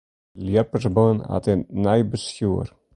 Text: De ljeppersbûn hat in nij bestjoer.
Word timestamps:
De 0.43 0.49
ljeppersbûn 0.51 1.17
hat 1.31 1.45
in 1.53 1.61
nij 1.83 2.01
bestjoer. 2.11 2.67